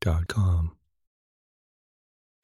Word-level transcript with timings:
calmhistory.com 0.00 0.72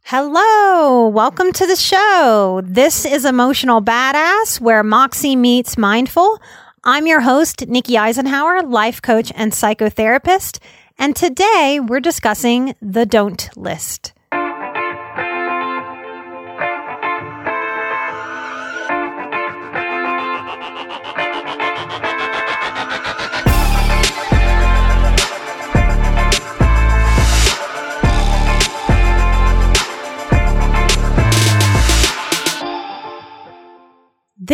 Hello, 0.06 1.08
welcome 1.08 1.50
to 1.52 1.66
the 1.66 1.76
show. 1.76 2.60
This 2.62 3.06
is 3.06 3.24
Emotional 3.24 3.80
Badass, 3.80 4.60
where 4.60 4.82
Moxie 4.82 5.34
meets 5.34 5.78
Mindful. 5.78 6.40
I'm 6.84 7.06
your 7.06 7.20
host, 7.20 7.66
Nikki 7.66 7.94
Eisenhauer, 7.94 8.70
life 8.70 9.00
coach 9.00 9.32
and 9.34 9.52
psychotherapist. 9.52 10.58
And 10.98 11.16
today 11.16 11.80
we're 11.82 12.00
discussing 12.00 12.74
the 12.82 13.06
don't 13.06 13.48
list. 13.56 14.13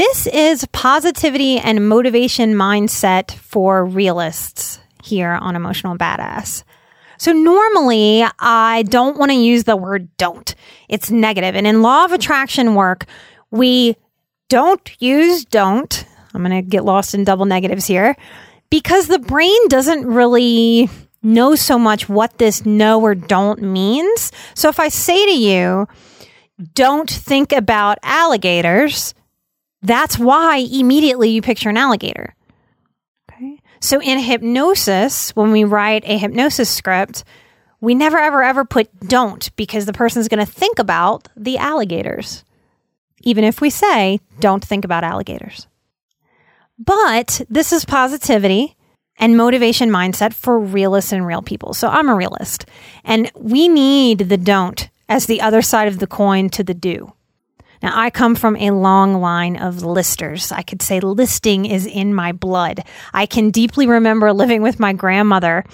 This 0.00 0.26
is 0.28 0.66
positivity 0.72 1.58
and 1.58 1.86
motivation 1.86 2.54
mindset 2.54 3.32
for 3.32 3.84
realists 3.84 4.78
here 5.04 5.32
on 5.32 5.56
Emotional 5.56 5.94
Badass. 5.94 6.64
So 7.18 7.32
normally 7.32 8.24
I 8.38 8.84
don't 8.84 9.18
want 9.18 9.30
to 9.30 9.36
use 9.36 9.64
the 9.64 9.76
word 9.76 10.08
don't. 10.16 10.54
It's 10.88 11.10
negative. 11.10 11.54
And 11.54 11.66
in 11.66 11.82
law 11.82 12.06
of 12.06 12.12
attraction 12.12 12.74
work, 12.74 13.04
we 13.50 13.94
don't 14.48 14.90
use 15.02 15.44
don't. 15.44 16.06
I'm 16.32 16.42
going 16.42 16.64
to 16.64 16.66
get 16.66 16.86
lost 16.86 17.12
in 17.12 17.24
double 17.24 17.44
negatives 17.44 17.84
here 17.84 18.16
because 18.70 19.06
the 19.06 19.18
brain 19.18 19.68
doesn't 19.68 20.06
really 20.06 20.88
know 21.22 21.54
so 21.54 21.78
much 21.78 22.08
what 22.08 22.38
this 22.38 22.64
no 22.64 23.02
or 23.02 23.14
don't 23.14 23.60
means. 23.60 24.32
So 24.54 24.70
if 24.70 24.80
I 24.80 24.88
say 24.88 25.26
to 25.26 25.38
you, 25.38 25.88
don't 26.72 27.10
think 27.10 27.52
about 27.52 27.98
alligators, 28.02 29.12
that's 29.82 30.18
why 30.18 30.56
immediately 30.56 31.30
you 31.30 31.42
picture 31.42 31.70
an 31.70 31.76
alligator. 31.76 32.34
Okay. 33.30 33.58
So 33.80 34.00
in 34.00 34.18
hypnosis, 34.18 35.30
when 35.30 35.52
we 35.52 35.64
write 35.64 36.04
a 36.04 36.18
hypnosis 36.18 36.68
script, 36.68 37.24
we 37.80 37.94
never 37.94 38.18
ever 38.18 38.42
ever 38.42 38.64
put 38.64 38.88
don't 39.00 39.54
because 39.56 39.86
the 39.86 39.92
person's 39.92 40.28
going 40.28 40.44
to 40.44 40.52
think 40.52 40.78
about 40.78 41.28
the 41.36 41.58
alligators. 41.58 42.44
Even 43.22 43.44
if 43.44 43.60
we 43.60 43.70
say 43.70 44.20
don't 44.38 44.64
think 44.64 44.84
about 44.84 45.04
alligators. 45.04 45.66
But 46.78 47.42
this 47.50 47.72
is 47.72 47.84
positivity 47.84 48.76
and 49.18 49.36
motivation 49.36 49.90
mindset 49.90 50.32
for 50.32 50.58
realists 50.58 51.12
and 51.12 51.26
real 51.26 51.42
people. 51.42 51.74
So 51.74 51.88
I'm 51.88 52.08
a 52.08 52.14
realist 52.14 52.66
and 53.04 53.30
we 53.34 53.68
need 53.68 54.20
the 54.20 54.38
don't 54.38 54.88
as 55.08 55.26
the 55.26 55.42
other 55.42 55.60
side 55.60 55.88
of 55.88 55.98
the 55.98 56.06
coin 56.06 56.48
to 56.50 56.64
the 56.64 56.74
do. 56.74 57.12
Now, 57.82 57.98
I 57.98 58.10
come 58.10 58.34
from 58.34 58.56
a 58.56 58.72
long 58.72 59.20
line 59.20 59.56
of 59.56 59.82
listers. 59.82 60.52
I 60.52 60.62
could 60.62 60.82
say 60.82 61.00
listing 61.00 61.64
is 61.64 61.86
in 61.86 62.14
my 62.14 62.32
blood. 62.32 62.84
I 63.14 63.26
can 63.26 63.50
deeply 63.50 63.86
remember 63.86 64.32
living 64.32 64.60
with 64.60 64.78
my 64.78 64.92
grandmother, 64.92 65.64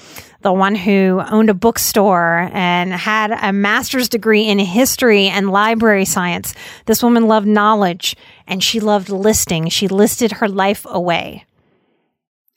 the 0.42 0.52
one 0.52 0.76
who 0.76 1.20
owned 1.28 1.50
a 1.50 1.54
bookstore 1.54 2.48
and 2.52 2.92
had 2.92 3.32
a 3.32 3.52
master's 3.52 4.08
degree 4.08 4.46
in 4.46 4.60
history 4.60 5.26
and 5.26 5.50
library 5.50 6.04
science. 6.04 6.54
This 6.84 7.02
woman 7.02 7.26
loved 7.26 7.48
knowledge 7.48 8.14
and 8.46 8.62
she 8.62 8.78
loved 8.78 9.08
listing. 9.08 9.68
She 9.68 9.88
listed 9.88 10.32
her 10.32 10.48
life 10.48 10.86
away. 10.88 11.44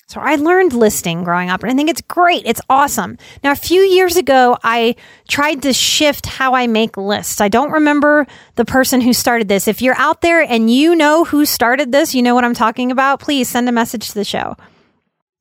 So 0.10 0.20
I 0.20 0.38
learned 0.38 0.74
listing 0.74 1.24
growing 1.24 1.52
up 1.52 1.62
and 1.62 1.72
I 1.72 1.76
think 1.76 1.88
it's 1.88 2.02
great. 2.02 2.42
It's 2.48 2.62
awesome. 2.68 3.20
Now, 3.44 3.52
a 3.52 3.56
few 3.56 3.82
years 3.82 4.18
ago, 4.18 4.58
I 4.64 4.96
tried 5.28 5.62
to 5.62 5.72
shift 5.72 6.26
how 6.26 6.56
I 6.56 6.66
make 6.66 6.98
lists. 6.98 7.40
I 7.40 7.48
don't 7.48 7.70
remember 7.70 8.26
the 8.56 8.66
person 8.66 9.02
who 9.02 9.14
started 9.14 9.48
this. 9.48 9.68
If 9.68 9.84
you're 9.84 9.98
out 10.00 10.22
there 10.22 10.42
and 10.42 10.68
you 10.68 10.96
know 10.96 11.26
who 11.26 11.46
started 11.46 11.92
this, 11.92 12.16
you 12.16 12.24
know 12.24 12.34
what 12.34 12.44
I'm 12.44 12.56
talking 12.56 12.92
about, 12.92 13.20
please 13.20 13.48
send 13.48 13.70
a 13.70 13.72
message 13.72 14.08
to 14.08 14.16
the 14.16 14.24
show. 14.24 14.58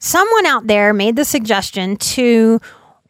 Someone 0.00 0.44
out 0.44 0.66
there 0.66 0.92
made 0.92 1.16
the 1.16 1.24
suggestion 1.24 1.96
to 1.96 2.60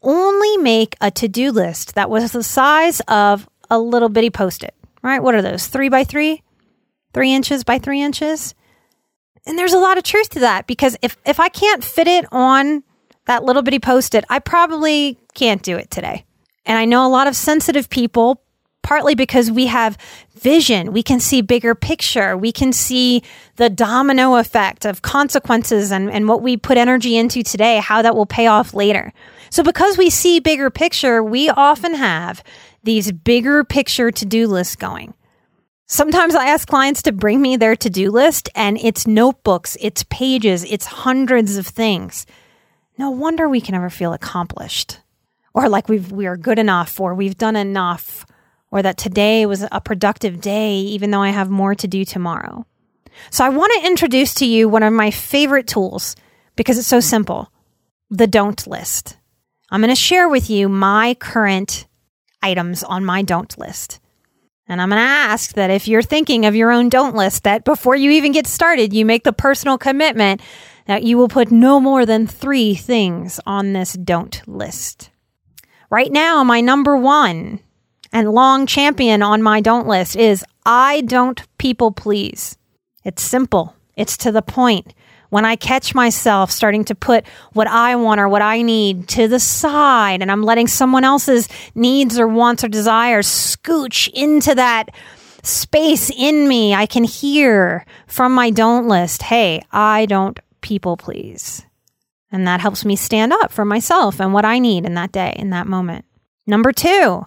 only 0.00 0.58
make 0.58 0.94
a 1.00 1.10
to 1.10 1.26
do 1.26 1.50
list 1.50 1.96
that 1.96 2.08
was 2.08 2.30
the 2.30 2.44
size 2.44 3.00
of 3.08 3.48
a 3.68 3.80
little 3.80 4.08
bitty 4.08 4.30
post 4.30 4.62
it, 4.62 4.76
right? 5.02 5.20
What 5.20 5.34
are 5.34 5.42
those? 5.42 5.66
Three 5.66 5.88
by 5.88 6.04
three? 6.04 6.44
Three 7.12 7.32
inches 7.32 7.64
by 7.64 7.80
three 7.80 8.00
inches? 8.00 8.54
And 9.46 9.58
there's 9.58 9.72
a 9.72 9.78
lot 9.78 9.98
of 9.98 10.04
truth 10.04 10.30
to 10.30 10.40
that 10.40 10.66
because 10.66 10.96
if, 11.02 11.16
if 11.24 11.40
I 11.40 11.48
can't 11.48 11.82
fit 11.82 12.06
it 12.06 12.26
on 12.32 12.82
that 13.26 13.44
little 13.44 13.62
bitty 13.62 13.78
post 13.78 14.14
it, 14.14 14.24
I 14.28 14.38
probably 14.38 15.18
can't 15.34 15.62
do 15.62 15.76
it 15.76 15.90
today. 15.90 16.24
And 16.66 16.78
I 16.78 16.84
know 16.84 17.06
a 17.06 17.08
lot 17.08 17.26
of 17.26 17.36
sensitive 17.36 17.88
people, 17.88 18.42
partly 18.82 19.14
because 19.14 19.50
we 19.50 19.66
have 19.66 19.96
vision. 20.34 20.92
We 20.92 21.02
can 21.02 21.20
see 21.20 21.40
bigger 21.40 21.74
picture. 21.74 22.36
We 22.36 22.52
can 22.52 22.72
see 22.72 23.22
the 23.56 23.70
domino 23.70 24.36
effect 24.36 24.84
of 24.84 25.02
consequences 25.02 25.90
and, 25.90 26.10
and 26.10 26.28
what 26.28 26.42
we 26.42 26.56
put 26.56 26.76
energy 26.76 27.16
into 27.16 27.42
today, 27.42 27.78
how 27.78 28.02
that 28.02 28.16
will 28.16 28.26
pay 28.26 28.46
off 28.46 28.74
later. 28.74 29.12
So 29.50 29.62
because 29.62 29.96
we 29.96 30.10
see 30.10 30.40
bigger 30.40 30.70
picture, 30.70 31.22
we 31.22 31.48
often 31.48 31.94
have 31.94 32.42
these 32.82 33.12
bigger 33.12 33.64
picture 33.64 34.10
to 34.10 34.24
do 34.26 34.46
lists 34.46 34.76
going. 34.76 35.14
Sometimes 35.90 36.34
I 36.34 36.48
ask 36.48 36.68
clients 36.68 37.00
to 37.02 37.12
bring 37.12 37.40
me 37.40 37.56
their 37.56 37.74
to 37.74 37.88
do 37.88 38.10
list, 38.10 38.50
and 38.54 38.76
it's 38.76 39.06
notebooks, 39.06 39.74
it's 39.80 40.04
pages, 40.10 40.62
it's 40.64 40.84
hundreds 40.84 41.56
of 41.56 41.66
things. 41.66 42.26
No 42.98 43.08
wonder 43.08 43.48
we 43.48 43.62
can 43.62 43.72
never 43.72 43.88
feel 43.88 44.12
accomplished, 44.12 45.00
or 45.54 45.66
like 45.70 45.88
we've, 45.88 46.12
we 46.12 46.26
are 46.26 46.36
good 46.36 46.58
enough, 46.58 47.00
or 47.00 47.14
we've 47.14 47.38
done 47.38 47.56
enough, 47.56 48.26
or 48.70 48.82
that 48.82 48.98
today 48.98 49.46
was 49.46 49.64
a 49.72 49.80
productive 49.80 50.42
day, 50.42 50.76
even 50.76 51.10
though 51.10 51.22
I 51.22 51.30
have 51.30 51.48
more 51.48 51.74
to 51.76 51.88
do 51.88 52.04
tomorrow. 52.04 52.66
So 53.30 53.42
I 53.42 53.48
want 53.48 53.72
to 53.80 53.86
introduce 53.86 54.34
to 54.34 54.46
you 54.46 54.68
one 54.68 54.82
of 54.82 54.92
my 54.92 55.10
favorite 55.10 55.66
tools 55.66 56.16
because 56.54 56.76
it's 56.76 56.86
so 56.86 57.00
simple 57.00 57.50
the 58.10 58.26
don't 58.26 58.66
list. 58.66 59.16
I'm 59.70 59.80
going 59.80 59.88
to 59.88 59.96
share 59.96 60.28
with 60.28 60.50
you 60.50 60.68
my 60.68 61.14
current 61.14 61.86
items 62.42 62.82
on 62.82 63.06
my 63.06 63.22
don't 63.22 63.56
list. 63.58 64.00
And 64.68 64.82
I'm 64.82 64.90
going 64.90 64.98
to 65.00 65.02
ask 65.02 65.54
that 65.54 65.70
if 65.70 65.88
you're 65.88 66.02
thinking 66.02 66.44
of 66.44 66.54
your 66.54 66.70
own 66.70 66.90
don't 66.90 67.16
list, 67.16 67.44
that 67.44 67.64
before 67.64 67.96
you 67.96 68.10
even 68.10 68.32
get 68.32 68.46
started, 68.46 68.92
you 68.92 69.06
make 69.06 69.24
the 69.24 69.32
personal 69.32 69.78
commitment 69.78 70.42
that 70.84 71.02
you 71.02 71.16
will 71.16 71.28
put 71.28 71.50
no 71.50 71.80
more 71.80 72.04
than 72.04 72.26
three 72.26 72.74
things 72.74 73.40
on 73.46 73.72
this 73.72 73.94
don't 73.94 74.46
list. 74.46 75.10
Right 75.90 76.12
now, 76.12 76.44
my 76.44 76.60
number 76.60 76.96
one 76.96 77.60
and 78.12 78.30
long 78.30 78.66
champion 78.66 79.22
on 79.22 79.42
my 79.42 79.60
don't 79.60 79.86
list 79.86 80.16
is 80.16 80.44
I 80.66 81.00
don't 81.02 81.42
people 81.58 81.92
please. 81.92 82.56
It's 83.04 83.22
simple. 83.22 83.74
It's 83.96 84.18
to 84.18 84.32
the 84.32 84.42
point 84.42 84.92
when 85.30 85.44
I 85.44 85.56
catch 85.56 85.94
myself 85.94 86.50
starting 86.50 86.84
to 86.84 86.94
put 86.94 87.26
what 87.52 87.66
I 87.66 87.96
want 87.96 88.20
or 88.20 88.28
what 88.28 88.42
I 88.42 88.62
need 88.62 89.08
to 89.08 89.28
the 89.28 89.40
side 89.40 90.22
and 90.22 90.32
I'm 90.32 90.42
letting 90.42 90.66
someone 90.66 91.04
else's 91.04 91.48
needs 91.74 92.18
or 92.18 92.26
wants 92.26 92.64
or 92.64 92.68
desires 92.68 93.26
scooch 93.26 94.08
into 94.12 94.54
that 94.54 94.90
space 95.42 96.10
in 96.10 96.48
me, 96.48 96.74
I 96.74 96.86
can 96.86 97.04
hear 97.04 97.84
from 98.06 98.32
my 98.32 98.50
don't 98.50 98.88
list, 98.88 99.22
hey, 99.22 99.62
I 99.70 100.06
don't 100.06 100.38
people 100.60 100.96
please. 100.96 101.64
And 102.30 102.46
that 102.46 102.60
helps 102.60 102.84
me 102.84 102.96
stand 102.96 103.32
up 103.32 103.52
for 103.52 103.64
myself 103.64 104.20
and 104.20 104.32
what 104.32 104.44
I 104.44 104.58
need 104.58 104.84
in 104.84 104.94
that 104.94 105.12
day, 105.12 105.34
in 105.36 105.50
that 105.50 105.66
moment. 105.66 106.04
Number 106.46 106.72
two, 106.72 107.26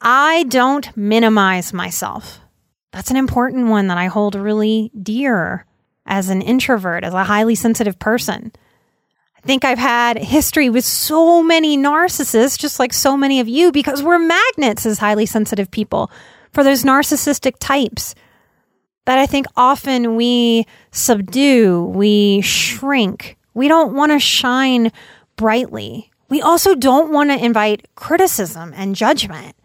I 0.00 0.44
don't 0.44 0.94
minimize 0.96 1.72
myself. 1.72 2.40
That's 2.92 3.10
an 3.10 3.16
important 3.16 3.68
one 3.68 3.86
that 3.86 3.98
I 3.98 4.06
hold 4.06 4.34
really 4.34 4.90
dear 5.00 5.66
as 6.06 6.28
an 6.28 6.42
introvert, 6.42 7.04
as 7.04 7.14
a 7.14 7.24
highly 7.24 7.54
sensitive 7.54 7.98
person. 7.98 8.52
I 9.36 9.46
think 9.46 9.64
I've 9.64 9.78
had 9.78 10.18
history 10.18 10.68
with 10.68 10.84
so 10.84 11.42
many 11.42 11.78
narcissists, 11.78 12.58
just 12.58 12.78
like 12.78 12.92
so 12.92 13.16
many 13.16 13.40
of 13.40 13.48
you, 13.48 13.72
because 13.72 14.02
we're 14.02 14.18
magnets 14.18 14.84
as 14.84 14.98
highly 14.98 15.24
sensitive 15.24 15.70
people 15.70 16.10
for 16.52 16.62
those 16.62 16.84
narcissistic 16.84 17.54
types 17.58 18.14
that 19.06 19.18
I 19.18 19.26
think 19.26 19.46
often 19.56 20.14
we 20.14 20.66
subdue, 20.90 21.84
we 21.84 22.42
shrink. 22.42 23.38
We 23.54 23.66
don't 23.66 23.94
want 23.94 24.12
to 24.12 24.18
shine 24.18 24.92
brightly. 25.36 26.10
We 26.28 26.42
also 26.42 26.74
don't 26.74 27.12
want 27.12 27.30
to 27.30 27.44
invite 27.44 27.88
criticism 27.94 28.72
and 28.76 28.94
judgment. 28.94 29.56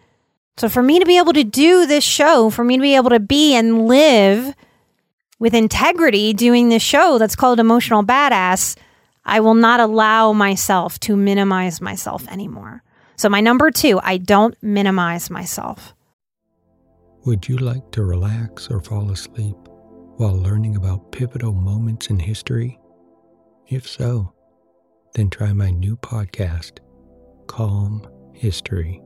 So, 0.57 0.69
for 0.69 0.81
me 0.81 0.99
to 0.99 1.05
be 1.05 1.17
able 1.17 1.33
to 1.33 1.43
do 1.43 1.85
this 1.85 2.03
show, 2.03 2.49
for 2.49 2.63
me 2.63 2.77
to 2.77 2.81
be 2.81 2.95
able 2.95 3.09
to 3.09 3.19
be 3.19 3.55
and 3.55 3.87
live 3.87 4.55
with 5.39 5.53
integrity 5.53 6.33
doing 6.33 6.69
this 6.69 6.83
show 6.83 7.17
that's 7.17 7.35
called 7.35 7.59
Emotional 7.59 8.03
Badass, 8.03 8.77
I 9.25 9.39
will 9.39 9.55
not 9.55 9.79
allow 9.79 10.33
myself 10.33 10.99
to 11.01 11.15
minimize 11.15 11.81
myself 11.81 12.27
anymore. 12.29 12.83
So, 13.17 13.29
my 13.29 13.41
number 13.41 13.71
two, 13.71 13.99
I 14.03 14.17
don't 14.17 14.55
minimize 14.61 15.29
myself. 15.29 15.93
Would 17.25 17.47
you 17.47 17.57
like 17.57 17.91
to 17.91 18.03
relax 18.03 18.69
or 18.69 18.81
fall 18.81 19.11
asleep 19.11 19.55
while 20.17 20.35
learning 20.35 20.75
about 20.75 21.11
pivotal 21.11 21.53
moments 21.53 22.07
in 22.07 22.19
history? 22.19 22.79
If 23.67 23.87
so, 23.87 24.33
then 25.15 25.29
try 25.29 25.53
my 25.53 25.71
new 25.71 25.97
podcast, 25.97 26.79
Calm 27.47 28.07
History. 28.33 29.01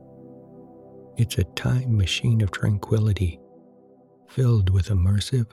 It's 1.16 1.38
a 1.38 1.44
time 1.54 1.96
machine 1.96 2.42
of 2.42 2.50
tranquility, 2.50 3.40
filled 4.28 4.70
with 4.70 4.88
immersive 4.88 5.52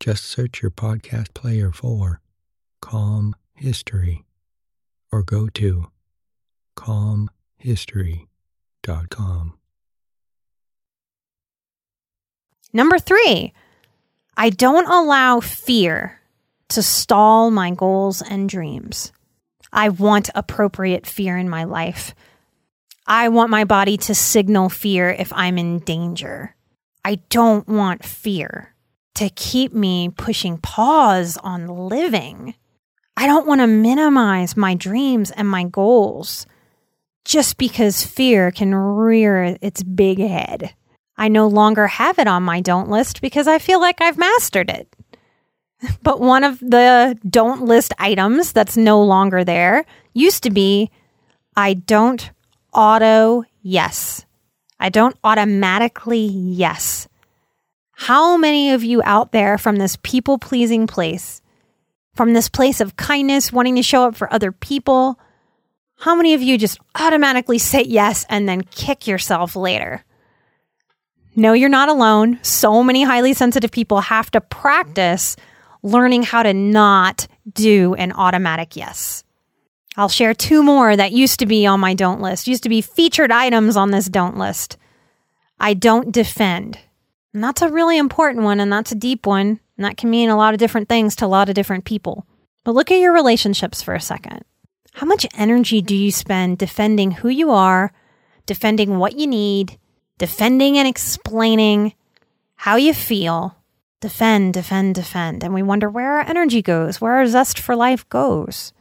Just 0.00 0.24
search 0.24 0.62
your 0.62 0.70
podcast 0.70 1.34
player 1.34 1.70
for 1.70 2.22
Calm 2.80 3.36
History 3.52 4.24
or 5.12 5.22
go 5.22 5.48
to 5.48 5.88
calmhistory.com. 6.74 9.58
Number 12.72 12.98
three, 12.98 13.52
I 14.38 14.48
don't 14.48 14.88
allow 14.88 15.40
fear 15.40 16.18
to 16.68 16.82
stall 16.82 17.50
my 17.50 17.72
goals 17.72 18.22
and 18.22 18.48
dreams. 18.48 19.12
I 19.70 19.90
want 19.90 20.30
appropriate 20.34 21.06
fear 21.06 21.36
in 21.36 21.50
my 21.50 21.64
life. 21.64 22.14
I 23.06 23.28
want 23.28 23.50
my 23.50 23.64
body 23.64 23.98
to 23.98 24.14
signal 24.14 24.70
fear 24.70 25.10
if 25.10 25.30
I'm 25.34 25.58
in 25.58 25.80
danger. 25.80 26.56
I 27.04 27.16
don't 27.28 27.68
want 27.68 28.02
fear 28.02 28.74
to 29.14 29.30
keep 29.30 29.72
me 29.72 30.08
pushing 30.08 30.58
pause 30.58 31.36
on 31.42 31.66
living. 31.66 32.54
I 33.16 33.26
don't 33.26 33.46
want 33.46 33.60
to 33.60 33.66
minimize 33.66 34.56
my 34.56 34.74
dreams 34.74 35.30
and 35.30 35.48
my 35.48 35.64
goals 35.64 36.46
just 37.24 37.58
because 37.58 38.04
fear 38.04 38.50
can 38.50 38.74
rear 38.74 39.56
its 39.60 39.82
big 39.82 40.18
head. 40.18 40.74
I 41.16 41.28
no 41.28 41.46
longer 41.48 41.86
have 41.86 42.18
it 42.18 42.26
on 42.26 42.42
my 42.42 42.60
don't 42.60 42.88
list 42.88 43.20
because 43.20 43.46
I 43.46 43.58
feel 43.58 43.78
like 43.78 44.00
I've 44.00 44.18
mastered 44.18 44.70
it. 44.70 44.88
But 46.02 46.20
one 46.20 46.44
of 46.44 46.58
the 46.60 47.18
don't 47.28 47.62
list 47.62 47.94
items 47.98 48.52
that's 48.52 48.76
no 48.76 49.02
longer 49.02 49.44
there 49.44 49.86
used 50.12 50.42
to 50.42 50.50
be 50.50 50.90
I 51.56 51.74
don't 51.74 52.30
auto 52.72 53.44
yes. 53.62 54.24
I 54.78 54.88
don't 54.88 55.16
automatically 55.24 56.24
yes. 56.24 57.08
How 58.00 58.38
many 58.38 58.70
of 58.70 58.82
you 58.82 59.02
out 59.04 59.30
there 59.30 59.58
from 59.58 59.76
this 59.76 59.98
people 60.02 60.38
pleasing 60.38 60.86
place, 60.86 61.42
from 62.14 62.32
this 62.32 62.48
place 62.48 62.80
of 62.80 62.96
kindness, 62.96 63.52
wanting 63.52 63.76
to 63.76 63.82
show 63.82 64.04
up 64.06 64.16
for 64.16 64.32
other 64.32 64.52
people, 64.52 65.20
how 65.98 66.14
many 66.14 66.32
of 66.32 66.40
you 66.40 66.56
just 66.56 66.80
automatically 66.94 67.58
say 67.58 67.82
yes 67.82 68.24
and 68.30 68.48
then 68.48 68.62
kick 68.62 69.06
yourself 69.06 69.54
later? 69.54 70.02
No, 71.36 71.52
you're 71.52 71.68
not 71.68 71.90
alone. 71.90 72.38
So 72.40 72.82
many 72.82 73.02
highly 73.02 73.34
sensitive 73.34 73.70
people 73.70 74.00
have 74.00 74.30
to 74.30 74.40
practice 74.40 75.36
learning 75.82 76.22
how 76.22 76.42
to 76.42 76.54
not 76.54 77.26
do 77.52 77.92
an 77.96 78.12
automatic 78.12 78.76
yes. 78.76 79.24
I'll 79.98 80.08
share 80.08 80.32
two 80.32 80.62
more 80.62 80.96
that 80.96 81.12
used 81.12 81.40
to 81.40 81.46
be 81.46 81.66
on 81.66 81.80
my 81.80 81.92
don't 81.92 82.22
list, 82.22 82.48
used 82.48 82.62
to 82.62 82.70
be 82.70 82.80
featured 82.80 83.30
items 83.30 83.76
on 83.76 83.90
this 83.90 84.06
don't 84.06 84.38
list. 84.38 84.78
I 85.58 85.74
don't 85.74 86.10
defend. 86.10 86.78
And 87.32 87.44
that's 87.44 87.62
a 87.62 87.68
really 87.68 87.98
important 87.98 88.44
one, 88.44 88.60
and 88.60 88.72
that's 88.72 88.92
a 88.92 88.96
deep 88.96 89.26
one, 89.26 89.60
and 89.76 89.84
that 89.84 89.96
can 89.96 90.10
mean 90.10 90.30
a 90.30 90.36
lot 90.36 90.54
of 90.54 90.58
different 90.58 90.88
things 90.88 91.14
to 91.16 91.26
a 91.26 91.28
lot 91.28 91.48
of 91.48 91.54
different 91.54 91.84
people. 91.84 92.26
But 92.64 92.74
look 92.74 92.90
at 92.90 92.98
your 92.98 93.12
relationships 93.12 93.82
for 93.82 93.94
a 93.94 94.00
second. 94.00 94.44
How 94.92 95.06
much 95.06 95.26
energy 95.36 95.80
do 95.80 95.94
you 95.94 96.10
spend 96.10 96.58
defending 96.58 97.12
who 97.12 97.28
you 97.28 97.50
are, 97.50 97.92
defending 98.46 98.98
what 98.98 99.16
you 99.16 99.26
need, 99.26 99.78
defending 100.18 100.76
and 100.76 100.86
explaining 100.86 101.94
how 102.56 102.76
you 102.76 102.92
feel. 102.92 103.56
Defend, 104.00 104.52
defend, 104.52 104.94
defend. 104.94 105.42
And 105.42 105.54
we 105.54 105.62
wonder 105.62 105.88
where 105.88 106.16
our 106.16 106.28
energy 106.28 106.60
goes, 106.60 107.00
where 107.00 107.12
our 107.12 107.26
zest 107.26 107.58
for 107.58 107.74
life 107.74 108.06
goes. 108.10 108.74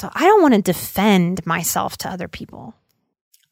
So 0.00 0.08
I 0.14 0.24
don't 0.24 0.40
want 0.40 0.54
to 0.54 0.62
defend 0.62 1.44
myself 1.44 1.96
to 1.98 2.08
other 2.08 2.28
people. 2.28 2.74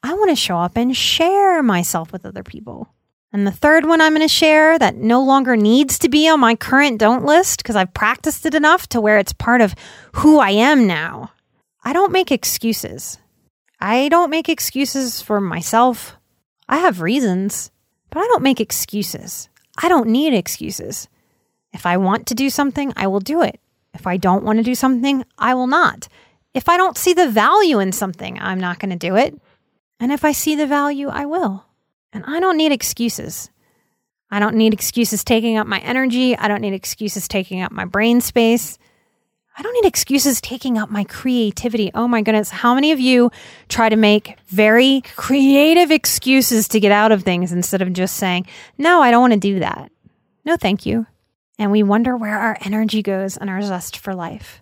I 0.01 0.13
want 0.13 0.29
to 0.29 0.37
show 0.37 0.57
up 0.57 0.77
and 0.77 0.95
share 0.95 1.61
myself 1.61 2.13
with 2.13 2.25
other 2.25 2.43
people. 2.43 2.87
And 3.33 3.45
the 3.45 3.51
third 3.51 3.85
one 3.85 4.01
I'm 4.01 4.13
going 4.13 4.21
to 4.21 4.27
share 4.27 4.79
that 4.79 4.95
no 4.95 5.21
longer 5.23 5.55
needs 5.57 5.99
to 5.99 6.09
be 6.09 6.27
on 6.29 6.39
my 6.39 6.55
current 6.55 6.99
don't 6.99 7.25
list 7.25 7.57
because 7.61 7.75
I've 7.75 7.93
practiced 7.93 8.45
it 8.45 8.55
enough 8.55 8.87
to 8.89 9.01
where 9.01 9.17
it's 9.17 9.33
part 9.33 9.61
of 9.61 9.75
who 10.13 10.39
I 10.39 10.51
am 10.51 10.87
now. 10.87 11.31
I 11.83 11.93
don't 11.93 12.11
make 12.11 12.31
excuses. 12.31 13.17
I 13.79 14.09
don't 14.09 14.31
make 14.31 14.49
excuses 14.49 15.21
for 15.21 15.39
myself, 15.39 16.15
I 16.69 16.77
have 16.77 17.01
reasons, 17.01 17.71
but 18.09 18.19
I 18.19 18.27
don't 18.27 18.43
make 18.43 18.59
excuses. 18.59 19.49
I 19.81 19.87
don't 19.87 20.09
need 20.09 20.33
excuses. 20.33 21.07
If 21.71 21.85
I 21.85 21.97
want 21.97 22.27
to 22.27 22.35
do 22.35 22.49
something, 22.49 22.91
I 22.95 23.07
will 23.07 23.19
do 23.19 23.41
it. 23.41 23.59
If 23.93 24.07
I 24.07 24.17
don't 24.17 24.43
want 24.43 24.57
to 24.57 24.63
do 24.63 24.75
something, 24.75 25.23
I 25.37 25.53
will 25.53 25.67
not. 25.67 26.07
If 26.53 26.67
I 26.67 26.77
don't 26.77 26.97
see 26.97 27.13
the 27.13 27.29
value 27.29 27.79
in 27.79 27.91
something, 27.91 28.39
I'm 28.39 28.59
not 28.59 28.79
going 28.79 28.89
to 28.89 28.95
do 28.95 29.15
it. 29.15 29.39
And 29.99 30.11
if 30.11 30.25
I 30.25 30.31
see 30.31 30.55
the 30.55 30.67
value, 30.67 31.07
I 31.07 31.25
will. 31.25 31.66
And 32.13 32.23
I 32.25 32.39
don't 32.39 32.57
need 32.57 32.71
excuses. 32.71 33.49
I 34.29 34.39
don't 34.39 34.55
need 34.55 34.73
excuses 34.73 35.23
taking 35.23 35.57
up 35.57 35.67
my 35.67 35.79
energy. 35.79 36.37
I 36.37 36.47
don't 36.47 36.61
need 36.61 36.73
excuses 36.73 37.27
taking 37.27 37.61
up 37.61 37.71
my 37.71 37.85
brain 37.85 38.21
space. 38.21 38.77
I 39.57 39.63
don't 39.63 39.73
need 39.73 39.87
excuses 39.87 40.39
taking 40.39 40.77
up 40.77 40.91
my 40.91 41.03
creativity. 41.03 41.89
Oh 41.95 42.07
my 42.07 42.21
goodness. 42.21 42.51
How 42.51 42.75
many 42.75 42.91
of 42.91 42.99
you 42.99 43.31
try 43.69 43.89
to 43.89 43.95
make 43.95 44.37
very 44.47 45.01
creative 45.15 45.89
excuses 45.89 46.67
to 46.69 46.79
get 46.79 46.91
out 46.91 47.11
of 47.11 47.23
things 47.23 47.51
instead 47.51 47.81
of 47.81 47.91
just 47.93 48.17
saying, 48.17 48.45
no, 48.77 49.01
I 49.01 49.09
don't 49.09 49.21
want 49.21 49.33
to 49.33 49.39
do 49.39 49.59
that? 49.59 49.91
No, 50.45 50.57
thank 50.57 50.85
you. 50.85 51.07
And 51.57 51.71
we 51.71 51.81
wonder 51.81 52.15
where 52.15 52.37
our 52.37 52.57
energy 52.61 53.01
goes 53.01 53.35
and 53.35 53.49
our 53.49 53.61
zest 53.63 53.97
for 53.97 54.13
life. 54.13 54.61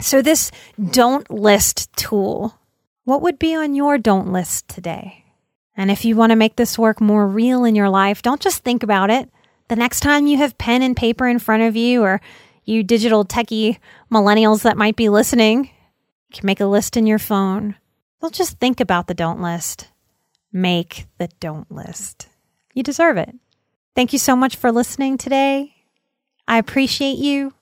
So, 0.00 0.20
this 0.20 0.50
don't 0.90 1.30
list 1.30 1.90
tool, 1.96 2.58
what 3.04 3.22
would 3.22 3.38
be 3.38 3.54
on 3.54 3.74
your 3.74 3.96
don't 3.96 4.32
list 4.32 4.68
today? 4.68 5.23
And 5.76 5.90
if 5.90 6.04
you 6.04 6.16
want 6.16 6.30
to 6.30 6.36
make 6.36 6.56
this 6.56 6.78
work 6.78 7.00
more 7.00 7.26
real 7.26 7.64
in 7.64 7.74
your 7.74 7.88
life, 7.88 8.22
don't 8.22 8.40
just 8.40 8.62
think 8.62 8.82
about 8.82 9.10
it. 9.10 9.28
The 9.68 9.76
next 9.76 10.00
time 10.00 10.26
you 10.26 10.36
have 10.38 10.58
pen 10.58 10.82
and 10.82 10.96
paper 10.96 11.26
in 11.26 11.38
front 11.38 11.62
of 11.62 11.74
you 11.74 12.02
or 12.02 12.20
you 12.64 12.82
digital 12.82 13.24
techie 13.24 13.78
millennials 14.10 14.62
that 14.62 14.76
might 14.76 14.96
be 14.96 15.08
listening, 15.08 15.64
you 16.28 16.34
can 16.34 16.46
make 16.46 16.60
a 16.60 16.66
list 16.66 16.96
in 16.96 17.06
your 17.06 17.18
phone. 17.18 17.76
Don't 18.20 18.34
just 18.34 18.58
think 18.58 18.80
about 18.80 19.06
the 19.06 19.14
don't 19.14 19.40
list. 19.40 19.88
Make 20.52 21.06
the 21.18 21.28
don't 21.40 21.70
list. 21.70 22.28
You 22.74 22.82
deserve 22.82 23.16
it. 23.16 23.34
Thank 23.94 24.12
you 24.12 24.18
so 24.18 24.36
much 24.36 24.56
for 24.56 24.72
listening 24.72 25.18
today. 25.18 25.74
I 26.46 26.58
appreciate 26.58 27.18
you. 27.18 27.54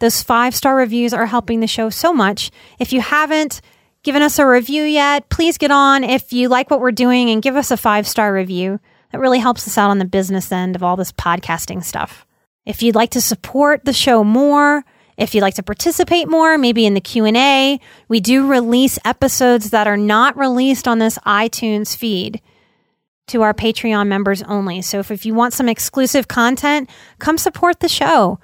Those 0.00 0.22
five 0.22 0.54
star 0.54 0.76
reviews 0.76 1.12
are 1.12 1.26
helping 1.26 1.60
the 1.60 1.66
show 1.66 1.90
so 1.90 2.12
much. 2.12 2.50
If 2.78 2.92
you 2.92 3.00
haven't 3.00 3.60
given 4.02 4.22
us 4.22 4.38
a 4.38 4.46
review 4.46 4.82
yet, 4.84 5.28
please 5.28 5.58
get 5.58 5.70
on 5.70 6.04
if 6.04 6.32
you 6.32 6.48
like 6.48 6.70
what 6.70 6.80
we're 6.80 6.92
doing 6.92 7.30
and 7.30 7.42
give 7.42 7.56
us 7.56 7.70
a 7.70 7.76
five 7.76 8.06
star 8.06 8.32
review. 8.32 8.80
That 9.12 9.20
really 9.20 9.38
helps 9.38 9.66
us 9.66 9.76
out 9.76 9.90
on 9.90 9.98
the 9.98 10.04
business 10.04 10.52
end 10.52 10.76
of 10.76 10.82
all 10.82 10.96
this 10.96 11.12
podcasting 11.12 11.82
stuff. 11.82 12.26
If 12.64 12.82
you'd 12.82 12.94
like 12.94 13.10
to 13.10 13.20
support 13.20 13.84
the 13.84 13.92
show 13.92 14.22
more, 14.22 14.84
if 15.16 15.34
you'd 15.34 15.42
like 15.42 15.54
to 15.54 15.62
participate 15.62 16.28
more, 16.28 16.56
maybe 16.56 16.86
in 16.86 16.94
the 16.94 17.00
Q&A, 17.00 17.80
we 18.08 18.20
do 18.20 18.46
release 18.46 18.98
episodes 19.04 19.70
that 19.70 19.86
are 19.86 19.96
not 19.96 20.36
released 20.36 20.86
on 20.86 20.98
this 20.98 21.18
iTunes 21.26 21.96
feed 21.96 22.40
to 23.26 23.42
our 23.42 23.54
Patreon 23.54 24.06
members 24.06 24.42
only. 24.42 24.82
So 24.82 24.98
if, 25.00 25.10
if 25.10 25.26
you 25.26 25.34
want 25.34 25.54
some 25.54 25.68
exclusive 25.68 26.28
content, 26.28 26.88
come 27.18 27.38
support 27.38 27.80
the 27.80 27.88
show. 27.88 28.38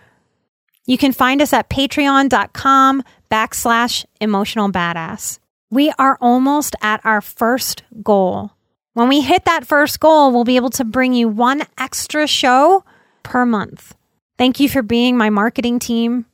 You 0.87 0.99
can 0.99 1.13
find 1.13 1.43
us 1.43 1.53
at 1.53 1.69
patreon.com 1.69 3.03
backslash 3.31 4.05
emotional 4.21 4.71
badass. 4.71 5.39
We 5.71 5.93
are 5.99 6.17
almost 6.21 6.77
at 6.81 7.05
our 7.05 7.21
first 7.21 7.83
goal. 8.03 8.53
When 8.95 9.09
we 9.09 9.21
hit 9.21 9.45
that 9.45 9.67
first 9.67 10.01
goal, 10.01 10.33
we'll 10.33 10.45
be 10.45 10.57
able 10.57 10.71
to 10.71 10.85
bring 10.85 11.13
you 11.13 11.29
one 11.29 11.63
extra 11.77 12.27
show 12.27 12.85
per 13.23 13.45
month. 13.45 13.95
Thank 14.39 14.61
you 14.61 14.69
for 14.69 14.83
being 14.83 15.17
my 15.17 15.31
marketing 15.31 15.79
team. 15.79 16.27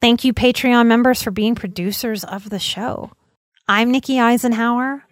Thank 0.00 0.24
you, 0.24 0.32
Patreon 0.32 0.86
members, 0.86 1.22
for 1.22 1.30
being 1.30 1.54
producers 1.54 2.22
of 2.22 2.50
the 2.50 2.58
show. 2.60 3.10
I'm 3.66 3.90
Nikki 3.90 4.14
Eisenhauer. 4.14 5.02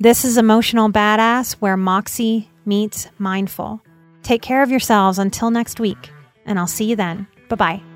This 0.00 0.24
is 0.24 0.36
Emotional 0.36 0.90
Badass, 0.90 1.54
where 1.54 1.76
Moxie 1.76 2.50
meets 2.66 3.08
mindful. 3.18 3.80
Take 4.22 4.42
care 4.42 4.62
of 4.62 4.70
yourselves 4.70 5.18
until 5.18 5.50
next 5.50 5.78
week, 5.78 6.10
and 6.44 6.58
I'll 6.58 6.66
see 6.66 6.86
you 6.86 6.96
then. 6.96 7.28
Bye 7.48 7.56
bye. 7.56 7.95